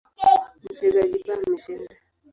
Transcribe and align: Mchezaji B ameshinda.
Mchezaji 0.71 1.19
B 1.25 1.31
ameshinda. 1.33 1.95